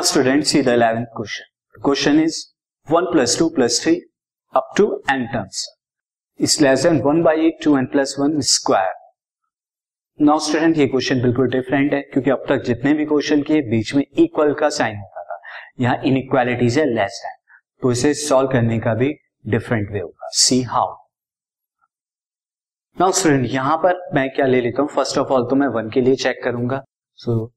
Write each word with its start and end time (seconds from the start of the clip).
Students 0.00 0.50
see 0.50 0.60
the 0.60 0.70
11th 0.70 1.08
question. 1.14 1.44
The 1.74 1.80
question 1.80 2.18
is 2.20 2.54
1 2.88 3.08
plus 3.12 3.36
2 3.36 3.50
plus 3.50 3.78
3 3.80 4.02
up 4.54 4.74
to 4.76 5.02
n 5.08 5.28
terms. 5.32 5.68
Is 6.40 6.60
less 6.60 6.84
than 6.84 7.02
1 7.02 7.22
by 7.22 7.34
8 7.34 7.60
2 7.62 7.76
n 7.76 7.88
plus 7.92 8.18
1 8.18 8.40
square. 8.42 8.94
Now 10.20 10.38
student 10.38 10.78
ये 10.78 10.86
question 10.86 11.22
बिल्कुल 11.22 11.48
different 11.50 11.92
है 11.94 12.00
क्योंकि 12.02 12.30
अब 12.30 12.44
तक 12.48 12.62
जितने 12.64 12.92
भी 12.94 13.04
question 13.06 13.42
किए 13.42 13.62
बीच 13.70 13.94
में 13.94 14.04
इक्वल 14.18 14.52
का 14.54 14.68
साइन 14.68 14.96
होता 14.96 15.22
था। 15.22 15.40
यहाँ 15.80 15.96
इनइक्वालिटीज 16.04 16.78
है 16.78 16.84
लेस 16.94 17.20
देन 17.24 17.36
तो 17.82 17.92
इसे 17.92 18.12
सॉल्व 18.14 18.48
करने 18.52 18.78
का 18.80 18.94
भी 18.94 19.12
डिफरेंट 19.46 19.90
वे 19.92 20.00
होगा। 20.00 20.28
सी 20.32 20.62
हाउ 20.62 20.94
नाउ 23.00 23.12
स्टूडेंट 23.12 23.46
यहाँ 23.50 23.76
पर 23.76 24.00
मैं 24.14 24.28
क्या 24.34 24.46
ले 24.46 24.60
लेता 24.60 24.82
हूँ? 24.82 24.88
फ़र्स्ट 24.88 25.18
ऑफ़ 25.18 25.32
ऑल 25.32 25.48
तो 25.50 25.56
मैं 25.56 25.68
वन 25.68 25.90
के 25.90 26.00
लिए 26.00 26.16
चेक 26.16 26.42
करूँगा। 26.44 26.82
सो 27.14 27.46
so, 27.46 27.52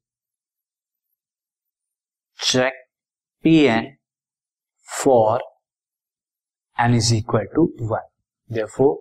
check 2.40 2.74
Pn 3.46 3.98
for 4.88 5.40
n 6.78 6.94
is 6.94 7.14
equal 7.14 7.46
to 7.56 7.72
1. 7.78 8.02
Therefore, 8.50 9.00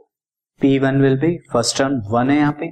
P1 0.60 1.00
will 1.00 1.16
be 1.16 1.40
first 1.52 1.76
term 1.76 2.00
1 2.10 2.30
है 2.30 2.36
यहाँ 2.36 2.52
पे 2.60 2.66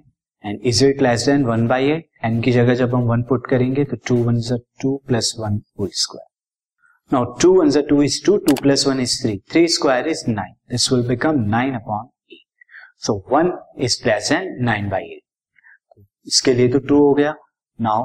and 0.45 0.61
is 0.67 0.85
it 0.85 1.03
less 1.03 1.27
than 1.27 1.45
1 1.47 1.67
by 1.69 1.91
eight 1.91 2.09
n 2.25 2.41
की 2.43 2.53
जगह 2.53 2.75
जब 2.75 2.95
हम 2.95 3.03
वन 3.09 3.23
पुट 3.23 3.47
करेंगे 3.47 3.85
तो 3.85 3.97
two 4.09 4.17
one 4.25 4.37
is 4.37 4.53
2 4.85 4.97
plus 5.09 5.35
one 5.39 5.61
whole 5.79 5.91
square 5.95 7.15
now 7.15 7.39
2 7.45 7.51
one 7.59 7.69
is 7.69 7.79
2 7.91 8.03
is 8.05 8.21
2 8.31 8.39
2 8.49 8.61
plus 8.63 8.87
1 8.89 9.01
is 9.01 9.17
3 9.27 9.39
3 9.55 9.69
square 9.75 10.09
is 10.09 10.25
9 10.31 10.47
this 10.71 10.91
will 10.93 11.07
become 11.09 11.45
9 11.55 11.75
upon 11.81 12.09
8 12.33 13.07
so 13.07 13.19
1 13.41 13.53
is 13.85 14.01
less 14.07 14.33
than 14.33 14.67
9 14.69 14.91
by 14.91 15.15
8 15.17 16.05
इसके 16.27 16.55
लिए 16.55 16.69
तो 16.73 16.79
2 16.95 17.01
हो 17.01 17.15
गया. 17.15 17.35
Now 17.81 18.05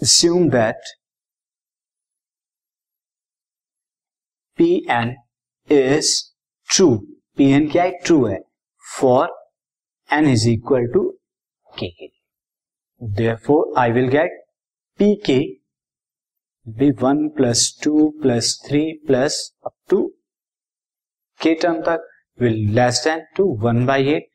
assume 0.00 0.50
that 0.50 0.76
Pn 4.58 5.14
is 5.68 6.32
true. 6.68 7.00
Pn 7.38 7.70
क्या 7.72 7.82
है 7.82 7.90
true 8.04 8.24
है 8.26 8.38
for 8.98 9.28
n 10.10 10.28
is 10.34 10.46
equal 10.52 10.86
to 10.94 11.02
k 11.78 11.88
के 11.98 12.06
लिए 12.06 13.14
therefore 13.18 13.64
I 13.76 13.90
will 13.96 14.08
get 14.14 14.38
pk 15.00 15.36
be 16.78 16.90
1 17.08 17.20
plus 17.36 17.64
2 17.86 18.06
plus 18.22 18.52
3 18.68 18.80
plus 19.08 19.36
up 19.70 19.74
to 19.90 20.00
k 21.40 21.54
term 21.62 21.82
तक 21.88 22.08
will 22.40 22.58
less 22.78 23.04
than 23.04 23.22
to 23.36 23.46
1 23.68 23.86
by 23.86 23.98
8 24.14 24.26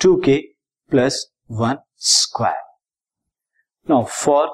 2k 0.00 0.38
plus 0.90 1.26
1 1.48 1.78
square. 1.96 2.62
Now 3.88 4.04
for 4.04 4.48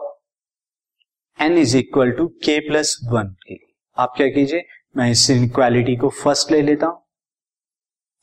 n 1.42 1.58
is 1.58 1.76
equal 1.78 2.12
to 2.12 2.28
k 2.46 2.60
plus 2.68 2.98
one 3.12 3.28
के 3.48 3.54
लिए 3.54 3.74
आप 3.98 4.14
क्या 4.18 4.28
कीजिए? 4.30 4.64
मैं 4.98 5.10
इस 5.12 5.30
इनक्वालिटी 5.30 5.96
को 5.98 6.10
first 6.12 6.52
ले 6.52 6.62
लेता 6.62 6.88
हूँ। 6.88 7.02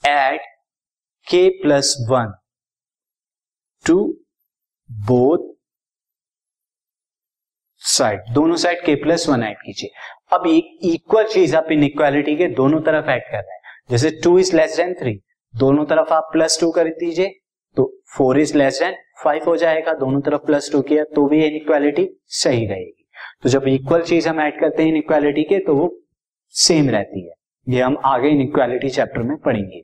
Add 0.03 0.41
k 1.27 1.49
plus 1.63 1.95
one 2.11 2.33
to 3.85 3.97
both 4.91 5.47
side 7.83 8.33
दोनों 8.35 8.57
side 8.57 8.85
k 8.85 8.95
plus 9.03 9.29
one 9.29 9.43
add 9.43 9.57
कीजिए। 9.57 9.91
अब 10.33 10.47
एक 10.47 10.79
इक्वल 10.85 11.27
चीज़ 11.29 11.57
आप 11.57 11.69
इन 11.73 11.85
इक्वालिटी 11.85 12.37
के 12.37 12.49
दोनों 12.55 12.81
तरफ़ 12.81 13.11
ऐड 13.11 13.23
कर 13.23 13.37
रहे 13.37 13.55
हैं। 13.55 13.61
जैसे 13.91 14.11
two 14.25 14.39
is 14.39 14.55
less 14.57 14.77
than 14.77 14.95
three 15.01 15.15
दोनों 15.55 15.85
तरफ़ 15.87 16.13
आप 16.15 16.29
प्लस 16.33 16.59
टू 16.61 16.71
कर 16.71 16.89
दीजिए 16.95 17.35
तो 17.77 17.93
four 18.17 18.39
is 18.41 18.57
less 18.59 18.79
than 18.81 18.97
five 19.25 19.45
हो 19.47 19.57
जाएगा। 19.57 19.93
दोनों 19.95 20.21
तरफ़ 20.21 20.47
प्लस 20.47 20.71
टू 20.73 20.83
किया 20.83 21.05
तो 21.15 21.27
भी 21.29 21.45
इन 21.47 21.57
इक्वालिटी 21.57 22.09
सही 22.37 22.67
रहेगी। 22.67 22.98
तो 23.43 23.49
जब 23.49 23.67
इक्वल 23.69 24.03
चीज़ 24.03 24.29
हम 24.29 24.41
ऐड 24.41 24.61
करते 24.61 24.83
हैं 24.83 24.91
इनइक्वालिटी 24.91 25.43
के 25.45 25.59
तो 25.59 25.75
वो 25.77 25.89
सेम 26.55 26.89
रहती 26.91 27.27
है। 27.27 27.35
ये 27.67 27.81
हम 27.83 27.97
आगे 28.05 28.29
इनइक्वालिटी 28.29 28.89
चैप्टर 28.91 29.23
में 29.23 29.37
पढ़ेंगे। 29.37 29.83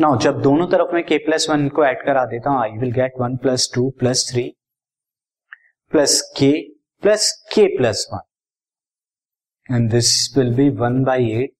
नाउ 0.00 0.18
जब 0.20 0.40
दोनों 0.42 0.66
तरफ़ 0.66 0.94
में 0.94 1.02
के 1.04 1.18
प्लस 1.18 1.48
वन 1.50 1.68
को 1.68 1.84
ऐड 1.84 2.04
करा 2.04 2.24
देता 2.24 2.50
हूँ 2.50 2.60
I 2.60 2.78
will 2.78 2.92
get 2.92 3.12
one 3.20 3.36
plus 3.36 3.70
two 3.74 3.88
plus 3.90 4.28
three 4.32 4.42
plus 5.92 6.20
k 6.38 6.50
plus 7.02 7.30
k 7.54 7.66
plus 7.76 8.06
one 8.12 9.74
and 9.74 9.90
this 9.90 10.36
will 10.38 10.54
be 10.54 10.68
one 10.76 11.02
by 11.04 11.30
eight 11.32 11.52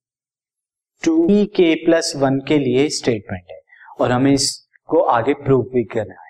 two 1.03 1.27
k 1.57 1.75
plus 1.85 2.13
one 2.17 2.39
के 2.49 2.59
लिए 2.59 2.89
स्टेटमेंट 2.91 3.51
है। 3.51 3.61
और 4.01 4.13
हमें 4.13 4.33
इसको 4.33 5.01
आगे 5.11 5.35
प्रूव 5.35 5.63
भी 5.75 5.85
करना 5.85 6.23
है। 6.23 6.28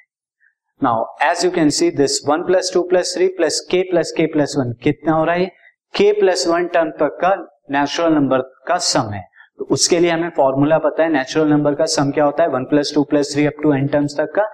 Now 0.82 1.04
as 1.22 1.44
you 1.44 1.50
can 1.50 1.70
see 1.70 1.90
this 1.90 2.20
one 2.26 2.42
plus 2.46 2.70
two 2.74 2.82
plus 2.88 3.12
three 3.16 3.26
plus 3.28 3.58
k 3.70 3.82
plus 3.82 4.12
k 4.16 4.26
plus 4.26 4.54
one 4.58 4.72
कितना 4.82 5.12
हो 5.12 5.24
रहा 5.24 5.34
है? 5.34 5.46
के 5.94 6.12
प्लस 6.12 6.46
वन 6.48 6.66
टर्म 6.66 6.90
तक 7.00 7.16
का 7.22 7.34
नेचुरल 7.70 8.12
नंबर 8.12 8.40
का 8.68 8.76
सम 8.88 9.10
है। 9.12 9.22
तो 9.58 9.64
उसके 9.70 9.98
लिए 9.98 10.10
हमें 10.10 10.30
फॉर्मूला 10.36 10.78
पता 10.78 11.02
है 11.02 11.12
नेचुरल 11.12 11.48
नंबर 11.50 11.74
का 11.74 11.84
सम 11.86 12.10
क्या 12.10 12.24
होता 12.24 12.42
है? 12.42 12.48
One 12.48 12.64
plus 12.64 12.92
two 12.94 13.02
plus 13.04 13.32
three 13.34 13.46
up 13.46 13.62
to 13.62 13.72
n 13.74 13.86
terms 13.86 14.16
तक 14.16 14.32
का 14.36 14.48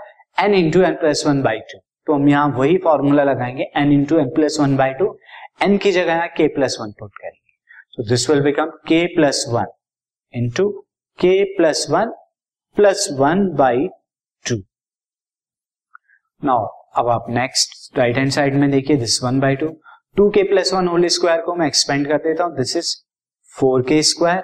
n 0.44 0.54
into 0.54 0.82
n 0.82 0.94
plus 0.94 1.26
one 1.26 1.42
by 1.42 1.58
two 1.72 1.78
तो 2.06 2.14
हम 2.14 2.28
यहाँ 2.28 2.48
वही 2.56 2.78
फॉर्मूला 2.84 3.24
लगाएँगे 3.24 3.70
n 3.76 3.92
into 3.92 4.18
n 4.18 4.30
plus 4.34 4.56
one 4.60 4.76
by 4.76 4.94
two 4.94 5.16
n 5.62 5.76
की 5.78 5.92
जगह 5.92 6.12
यहाँ 6.12 6.28
के 6.36 6.46
प्लस 6.54 6.76
वन 6.80 6.92
पुट 6.98 7.10
करेंगे। 7.14 7.52
So 7.90 8.08
this 8.08 8.28
will 8.30 8.40
become 8.42 8.70
k 8.88 9.04
plus 9.16 9.44
one 9.48 9.66
into 10.34 10.70
k 11.18 11.42
plus 11.56 11.86
one 11.90 12.14
plus 12.76 13.08
one 13.20 13.48
by 13.56 13.88
now 16.44 16.66
अब 17.00 17.09
आप 17.10 17.27
नेक्स्ट 17.31 17.99
राइट 17.99 18.16
हैंड 18.16 18.31
साइड 18.31 18.55
में 18.55 18.71
देखिए 18.71 18.97
this 18.97 19.22
one 19.22 19.38
by 19.41 19.56
two 19.56 19.69
two 20.16 20.28
k 20.31 20.43
plus 20.49 20.72
one 20.75 20.88
whole 20.88 21.06
square 21.15 21.41
को 21.43 21.55
मैं 21.55 21.66
expand 21.66 22.06
कर 22.09 22.19
देता 22.25 22.44
हूँ. 22.44 22.55
This 22.56 22.77
is 22.77 22.94
four 23.55 23.82
k 23.88 24.03
square 24.03 24.43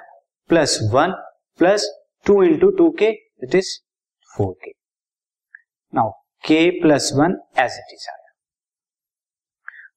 plus 0.49 0.77
one 0.93 1.11
plus 1.59 1.85
two 2.25 2.41
into 2.43 2.69
two 2.77 2.89
k 2.99 3.09
it 3.43 3.55
is 3.55 3.69
four 4.29 4.53
k 4.63 4.71
now 5.93 6.11
k 6.47 6.69
plus 6.81 7.11
one 7.15 7.37
as 7.59 7.77
it 7.79 7.93
is 7.93 8.09
आया 8.09 8.33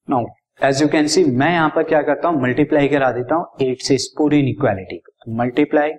now 0.09 0.25
as 0.69 0.81
you 0.81 0.87
can 0.89 1.07
see 1.07 1.23
मैं 1.25 1.51
यहाँ 1.51 1.69
पर 1.75 1.83
क्या 1.83 2.01
करता 2.01 2.27
हूँ? 2.27 2.41
मल्टीप्लाई 2.41 2.87
करा 2.87 3.11
देता 3.11 3.35
हूँ. 3.35 3.45
एट 3.61 3.81
से 3.81 3.95
इस 3.95 4.07
पूरी 4.17 4.39
इनइक्वालिटी 4.39 4.97
को. 4.97 5.35
Multiply 5.37 5.91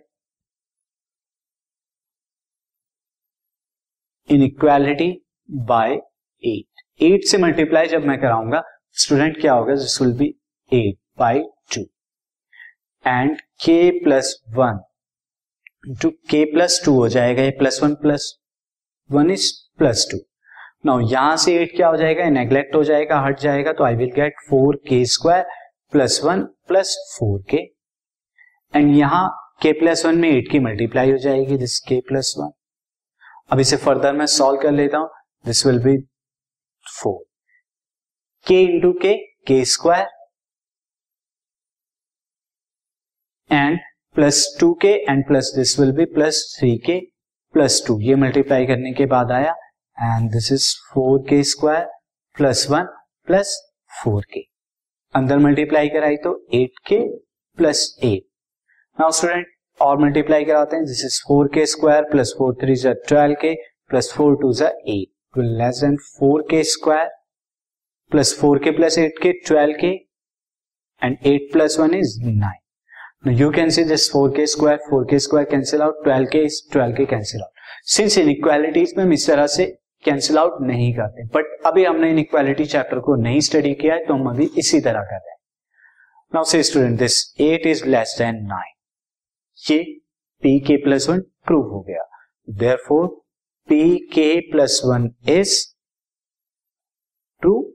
inequality 4.29 5.13
by 5.49 5.93
eight 5.93 7.03
eight 7.03 7.25
से 7.29 7.39
मल्टीप्लाई 7.39 7.87
जब 7.87 8.05
मैं 8.07 8.19
कराऊँगा 8.21 8.63
स्टूडेंट 8.95 9.41
क्या 9.41 9.53
होगा? 9.53 9.75
This 9.75 10.01
will 10.03 10.13
be 10.19 10.27
eight 10.73 10.97
by 11.19 11.41
two 11.75 11.83
and 13.05 13.37
k 13.65 13.91
plus 14.05 14.35
one 14.57 14.79
into 15.89 16.11
k 16.31 16.45
plus 16.53 16.81
two 16.85 16.95
हो 16.95 17.09
जाएगा, 17.09 17.43
ये 17.43 17.51
plus 17.59 17.83
one 17.83 17.95
plus 17.95 18.33
one 19.11 19.31
is 19.31 19.51
plus 19.79 20.07
two 20.11 20.19
now 20.87 21.09
यहाँ 21.11 21.37
से 21.37 21.57
एट 21.59 21.77
क्या 21.77 21.89
हो 21.89 21.97
जाएगा? 21.97 22.29
नेग्लेक्ट 22.31 22.75
हो 22.75 22.83
जाएगा, 22.85 23.21
हट 23.21 23.41
जाएगा 23.41 23.73
तो 23.73 23.85
I 23.85 23.95
will 23.95 24.11
get 24.15 24.41
four 24.51 24.77
k 24.89 25.05
square 25.07 25.45
plus 25.93 26.21
one 26.25 26.43
plus 26.69 26.97
four 27.19 27.43
k 27.51 27.63
and 28.75 28.95
यहाँ 28.97 29.29
के 29.63 29.73
प्लस 29.73 30.05
वन 30.07 30.19
में 30.19 30.29
एट 30.31 30.51
की 30.51 30.59
मल्टीप्लाई 30.61 31.11
हो 31.11 31.19
जाएगी 31.19 31.57
दिस 31.59 31.79
के 31.89 32.01
प्लस 32.09 32.35
वन 32.39 32.51
अब 33.53 33.61
इसे 33.61 33.77
फर्दर 33.77 34.13
मैं 34.13 34.27
सॉल्व 34.27 34.61
कर 34.61 34.73
लेता 34.73 34.99
हूँ. 34.99 35.09
This 35.47 35.65
will 35.67 35.79
be 35.79 35.97
four 36.85 37.19
k 38.47 38.61
into 38.63 38.93
k 39.03 39.15
k 39.47 39.65
square 39.73 40.07
and 43.51 43.79
plus 44.17 44.45
two 44.61 44.73
k 44.83 44.93
and 45.11 45.27
plus 45.27 45.53
this 45.57 45.79
will 45.81 45.93
be 45.97 46.05
plus 46.15 46.43
three 46.59 46.77
k 46.87 46.99
plus 47.55 47.83
two 47.87 47.99
ये 48.01 48.15
मल्टीप्लाई 48.25 48.67
करने 48.67 48.93
के 48.93 49.07
बाद 49.07 49.31
आया। 49.33 49.55
And 49.99 50.31
this 50.33 50.53
is 50.53 50.69
four 50.93 51.19
k 51.29 51.43
square 51.53 51.87
plus 52.37 52.67
one 52.71 52.85
plus 53.27 53.57
four 54.03 54.25
k 54.33 54.41
अंदर 55.15 55.39
multiply 55.39 55.89
कराई 55.89 56.17
तो 56.25 56.37
eight 56.55 56.79
k 56.87 56.99
plus 57.59 57.89
eight 58.05 58.27
now 58.99 59.11
student 59.13 59.47
और 59.81 59.99
multiply 60.05 60.45
कराते 60.45 60.77
हैं। 60.77 60.85
This 60.87 61.05
is 61.05 61.23
four 61.29 61.49
k 61.55 61.67
square 61.67 62.11
plus 62.11 62.35
four 62.39 62.55
three 62.63 62.75
जो 62.77 62.93
twelve 63.09 63.35
k 63.43 63.55
plus 63.89 64.13
four 64.17 64.37
two 64.43 64.53
जो 64.53 64.67
eight 64.67 65.15
less 65.43 65.81
than 65.85 65.97
four 65.97 66.43
k 66.51 66.63
square 66.65 67.09
plus 68.13 68.39
four 68.41 68.59
k 68.65 68.71
plus 68.71 68.99
eight 68.99 69.19
k 69.23 69.33
twelve 69.47 69.75
k 69.81 69.93
and 71.03 71.17
eight 71.27 71.53
plus 71.53 71.79
one 71.81 71.95
is 71.95 72.19
nine 72.25 73.37
you 73.39 73.51
can 73.51 73.71
see 73.71 73.85
this 73.85 74.11
four 74.13 74.31
k 74.37 74.47
square 74.47 74.79
four 74.91 75.07
k 75.11 75.19
square 75.19 75.47
cancel 75.51 75.83
out 75.83 76.03
twelve 76.05 76.27
k 76.33 76.47
twelve 76.73 76.95
k 76.97 77.05
cancel 77.07 77.41
out 77.43 77.89
since 77.91 78.19
inequalities 78.31 78.95
में 78.99 79.05
हम 79.05 79.13
इस 79.13 79.27
तरह 79.27 79.47
से 79.47 79.67
cancel 80.05 80.39
out 80.39 80.61
नहीं 80.61 80.93
करते 80.95 81.25
but 81.35 81.67
अभी 81.67 81.85
हमने 81.85 82.11
इन 82.11 82.19
equality 82.19 82.65
chapter 82.65 82.99
को 82.99 83.17
नहीं 83.23 83.41
स्टडी 83.41 83.75
किया 83.75 83.95
है 83.95 84.05
तो 84.07 84.15
हम 84.15 84.29
अभी 84.31 84.51
इसी 84.59 84.81
तरह 84.81 85.01
कर 85.01 85.15
रहे 85.15 85.31
हैं। 85.31 85.39
नाउ 86.35 86.45
से 86.45 86.63
student 86.63 86.99
this 86.99 87.15
eight 87.41 87.67
is 87.67 87.85
less 87.87 88.15
than 88.19 88.37
nine 88.47 88.75
ये 89.71 89.83
P 90.43 90.59
k 90.61 90.77
plus 90.85 91.09
one 91.09 91.21
prove 91.47 91.67
हो 91.73 91.81
गया। 91.81 92.09
There 92.49 92.77
four 92.89 93.07
pk 93.69 94.51
plus 94.51 94.83
1 94.85 95.15
is 95.27 95.75
true 97.43 97.73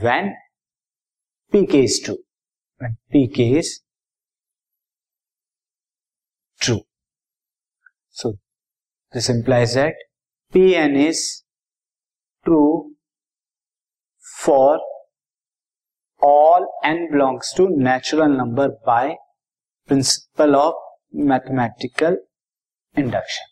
when 0.00 0.34
pk 1.52 1.84
is 1.84 2.00
true. 2.00 2.18
When 2.78 2.96
pk 3.12 3.58
is 3.58 3.80
true. 6.60 6.82
So, 8.10 8.34
this 9.12 9.28
implies 9.28 9.74
that 9.74 9.94
pn 10.52 10.96
is 10.96 11.42
true 12.44 12.94
for 14.40 14.80
all 16.20 16.66
n 16.84 17.08
belongs 17.12 17.52
to 17.56 17.68
natural 17.70 18.28
number 18.28 18.68
by 18.84 19.16
principle 19.86 20.56
of 20.56 20.74
mathematical 21.12 22.16
induction. 22.94 23.51